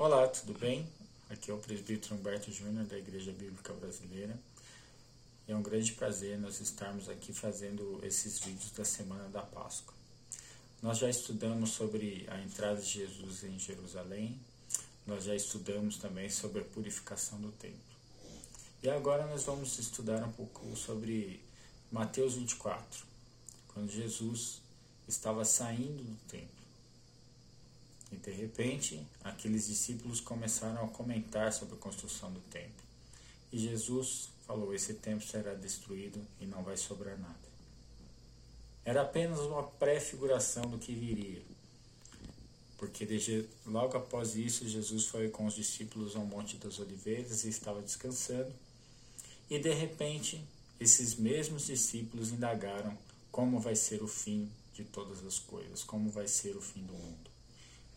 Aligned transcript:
Olá, 0.00 0.26
tudo 0.28 0.58
bem? 0.58 0.88
Aqui 1.28 1.50
é 1.50 1.54
o 1.54 1.58
presbítero 1.58 2.14
Humberto 2.14 2.50
Júnior 2.50 2.86
da 2.86 2.96
Igreja 2.96 3.32
Bíblica 3.32 3.70
Brasileira. 3.74 4.34
É 5.46 5.54
um 5.54 5.60
grande 5.60 5.92
prazer 5.92 6.38
nós 6.38 6.58
estarmos 6.58 7.06
aqui 7.06 7.34
fazendo 7.34 8.00
esses 8.02 8.38
vídeos 8.38 8.70
da 8.70 8.82
Semana 8.82 9.28
da 9.28 9.42
Páscoa. 9.42 9.92
Nós 10.80 10.96
já 10.96 11.10
estudamos 11.10 11.72
sobre 11.72 12.26
a 12.30 12.40
entrada 12.40 12.80
de 12.80 12.88
Jesus 12.88 13.44
em 13.44 13.58
Jerusalém, 13.58 14.40
nós 15.06 15.24
já 15.24 15.34
estudamos 15.34 15.98
também 15.98 16.30
sobre 16.30 16.62
a 16.62 16.64
purificação 16.64 17.38
do 17.38 17.52
templo. 17.52 17.78
E 18.82 18.88
agora 18.88 19.26
nós 19.26 19.42
vamos 19.44 19.78
estudar 19.78 20.24
um 20.24 20.32
pouco 20.32 20.74
sobre 20.76 21.44
Mateus 21.92 22.36
24, 22.36 23.04
quando 23.68 23.92
Jesus 23.92 24.62
estava 25.06 25.44
saindo 25.44 26.02
do 26.02 26.16
templo. 26.26 26.59
E 28.12 28.16
de 28.16 28.30
repente, 28.30 29.06
aqueles 29.22 29.68
discípulos 29.68 30.20
começaram 30.20 30.84
a 30.84 30.88
comentar 30.88 31.52
sobre 31.52 31.74
a 31.74 31.78
construção 31.78 32.32
do 32.32 32.40
templo. 32.50 32.84
E 33.52 33.58
Jesus 33.58 34.28
falou: 34.46 34.74
Esse 34.74 34.94
templo 34.94 35.26
será 35.26 35.54
destruído 35.54 36.20
e 36.40 36.46
não 36.46 36.62
vai 36.62 36.76
sobrar 36.76 37.18
nada. 37.18 37.50
Era 38.84 39.02
apenas 39.02 39.40
uma 39.40 39.62
pré-figuração 39.62 40.62
do 40.62 40.78
que 40.78 40.92
viria. 40.92 41.42
Porque 42.78 43.46
logo 43.66 43.96
após 43.96 44.34
isso, 44.34 44.66
Jesus 44.66 45.06
foi 45.06 45.28
com 45.28 45.46
os 45.46 45.54
discípulos 45.54 46.16
ao 46.16 46.24
Monte 46.24 46.56
das 46.56 46.78
Oliveiras 46.78 47.44
e 47.44 47.50
estava 47.50 47.82
descansando. 47.82 48.52
E 49.50 49.58
de 49.58 49.72
repente, 49.72 50.42
esses 50.80 51.14
mesmos 51.14 51.66
discípulos 51.66 52.30
indagaram 52.30 52.96
como 53.30 53.60
vai 53.60 53.76
ser 53.76 54.02
o 54.02 54.08
fim 54.08 54.50
de 54.74 54.82
todas 54.82 55.24
as 55.24 55.38
coisas, 55.38 55.84
como 55.84 56.10
vai 56.10 56.26
ser 56.26 56.56
o 56.56 56.60
fim 56.60 56.82
do 56.82 56.94
mundo. 56.94 57.29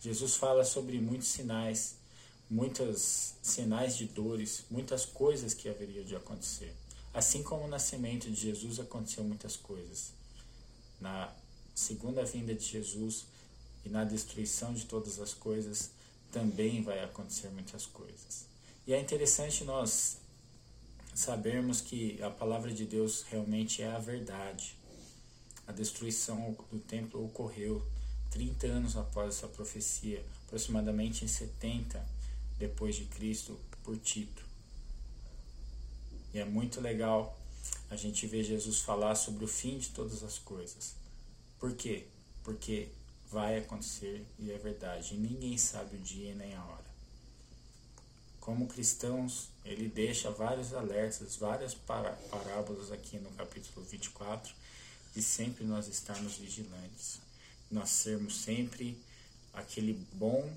Jesus 0.04 0.36
fala 0.36 0.66
sobre 0.66 1.00
muitos 1.00 1.28
sinais, 1.28 1.94
muitos 2.50 3.36
sinais 3.42 3.96
de 3.96 4.04
dores, 4.04 4.64
muitas 4.70 5.06
coisas 5.06 5.54
que 5.54 5.66
haveriam 5.66 6.04
de 6.04 6.14
acontecer. 6.14 6.76
Assim 7.14 7.42
como 7.42 7.64
o 7.64 7.68
nascimento 7.68 8.30
de 8.30 8.38
Jesus 8.38 8.78
aconteceu 8.78 9.24
muitas 9.24 9.56
coisas. 9.56 10.12
Na 11.00 11.34
segunda 11.74 12.22
vinda 12.22 12.54
de 12.54 12.66
Jesus 12.66 13.24
e 13.82 13.88
na 13.88 14.04
destruição 14.04 14.74
de 14.74 14.84
todas 14.84 15.18
as 15.18 15.32
coisas 15.32 15.88
também 16.30 16.82
vai 16.82 17.02
acontecer 17.02 17.48
muitas 17.48 17.86
coisas. 17.86 18.44
E 18.86 18.92
é 18.92 19.00
interessante 19.00 19.64
nós 19.64 20.18
sabermos 21.14 21.80
que 21.80 22.22
a 22.22 22.28
palavra 22.28 22.70
de 22.70 22.84
Deus 22.84 23.22
realmente 23.22 23.80
é 23.80 23.90
a 23.90 23.98
verdade. 23.98 24.76
A 25.66 25.72
destruição 25.72 26.54
do 26.70 26.78
templo 26.78 27.24
ocorreu 27.24 27.82
30 28.34 28.66
anos 28.66 28.96
após 28.96 29.36
essa 29.36 29.46
profecia, 29.46 30.24
aproximadamente 30.44 31.24
em 31.24 31.28
70 31.28 32.04
depois 32.58 32.96
de 32.96 33.04
Cristo, 33.04 33.56
por 33.84 33.96
Tito. 33.96 34.44
E 36.32 36.40
é 36.40 36.44
muito 36.44 36.80
legal 36.80 37.38
a 37.88 37.94
gente 37.94 38.26
ver 38.26 38.42
Jesus 38.42 38.80
falar 38.80 39.14
sobre 39.14 39.44
o 39.44 39.48
fim 39.48 39.78
de 39.78 39.90
todas 39.90 40.24
as 40.24 40.36
coisas. 40.36 40.96
Por 41.60 41.76
quê? 41.76 42.08
Porque 42.42 42.88
vai 43.30 43.58
acontecer 43.58 44.26
e 44.40 44.50
é 44.50 44.58
verdade. 44.58 45.14
E 45.14 45.16
ninguém 45.16 45.56
sabe 45.56 45.96
o 45.96 46.00
dia 46.00 46.34
nem 46.34 46.54
a 46.54 46.64
hora. 46.64 46.84
Como 48.40 48.66
cristãos, 48.66 49.48
ele 49.64 49.88
deixa 49.88 50.28
vários 50.32 50.74
alertas, 50.74 51.36
várias 51.36 51.72
parábolas 51.72 52.90
aqui 52.90 53.16
no 53.18 53.30
capítulo 53.30 53.86
24, 53.86 54.52
de 55.14 55.22
sempre 55.22 55.64
nós 55.64 55.86
estarmos 55.86 56.36
vigilantes 56.36 57.22
nós 57.74 57.90
sermos 57.90 58.36
sempre 58.36 58.96
aquele 59.52 59.94
bom 60.12 60.48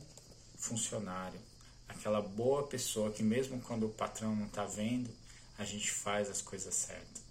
funcionário, 0.56 1.40
aquela 1.88 2.22
boa 2.22 2.68
pessoa 2.68 3.12
que 3.12 3.24
mesmo 3.24 3.60
quando 3.62 3.88
o 3.88 3.90
patrão 3.90 4.36
não 4.36 4.46
está 4.46 4.66
vendo, 4.66 5.10
a 5.58 5.66
gente 5.66 5.92
faz 5.92 6.30
as 6.30 6.42
coisas 6.42 6.74
certas. 6.74 7.24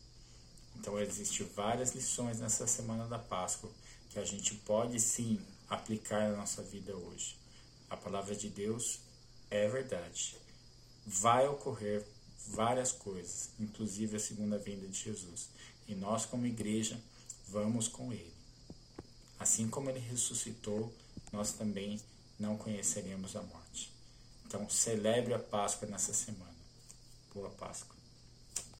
Então 0.74 0.98
existem 0.98 1.46
várias 1.54 1.94
lições 1.94 2.40
nessa 2.40 2.66
semana 2.66 3.06
da 3.06 3.18
Páscoa 3.18 3.70
que 4.10 4.18
a 4.18 4.24
gente 4.24 4.54
pode 4.56 5.00
sim 5.00 5.40
aplicar 5.68 6.30
na 6.30 6.36
nossa 6.36 6.62
vida 6.62 6.94
hoje. 6.94 7.36
A 7.88 7.96
palavra 7.96 8.34
de 8.34 8.48
Deus 8.48 8.98
é 9.50 9.68
verdade. 9.68 10.36
Vai 11.06 11.46
ocorrer 11.46 12.04
várias 12.48 12.90
coisas, 12.90 13.50
inclusive 13.60 14.16
a 14.16 14.20
segunda 14.20 14.58
vinda 14.58 14.86
de 14.86 14.98
Jesus. 14.98 15.48
E 15.86 15.94
nós 15.94 16.26
como 16.26 16.46
igreja 16.46 17.00
vamos 17.48 17.86
com 17.86 18.12
ele. 18.12 18.34
Assim 19.46 19.68
como 19.68 19.88
ele 19.88 20.00
ressuscitou, 20.00 20.92
nós 21.32 21.52
também 21.52 22.00
não 22.36 22.56
conheceremos 22.56 23.36
a 23.36 23.42
morte. 23.42 23.92
Então, 24.44 24.68
celebre 24.68 25.34
a 25.34 25.38
Páscoa 25.38 25.88
nessa 25.88 26.12
semana. 26.12 26.52
Boa 27.32 27.50
Páscoa. 27.50 27.95